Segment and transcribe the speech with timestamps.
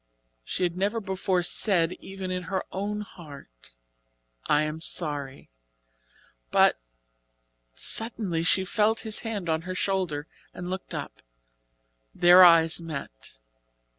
[0.43, 3.75] She had never before said, even in her own heart:
[4.47, 5.51] "I am sorry,"
[6.49, 6.79] but
[7.75, 10.25] suddenly, she felt his hand on her shoulder,
[10.55, 11.21] and looked up.
[12.15, 13.37] Their eyes met.